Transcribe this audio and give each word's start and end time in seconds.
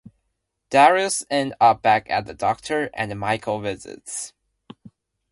Darius 0.71 1.27
ends 1.29 1.53
up 1.61 1.83
back 1.83 2.09
at 2.09 2.25
the 2.25 2.33
doctor 2.33 2.89
and 2.95 3.19
Michael 3.19 3.59
visits. 3.59 4.33